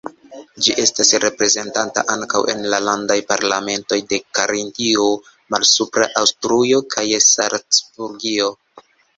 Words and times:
Ĝi 0.65 0.75
estas 0.83 1.11
reprezentata 1.25 2.03
ankaŭ 2.13 2.41
en 2.53 2.63
la 2.75 2.79
landaj 2.87 3.17
parlamentoj 3.33 3.99
de 4.13 4.21
Karintio, 4.39 5.05
Malsupra 5.57 6.11
Aŭstrujo 6.23 6.83
kaj 6.97 7.09
Salcburgio. 7.29 8.51